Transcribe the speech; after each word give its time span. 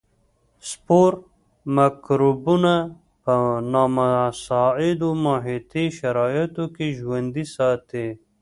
سپور 0.69 1.11
مکروبونه 1.75 2.75
په 3.23 3.35
نامساعدو 3.71 5.09
محیطي 5.25 5.85
شرایطو 5.97 6.65
کې 6.75 6.87
ژوندي 6.99 7.45
ساتي. 7.55 8.07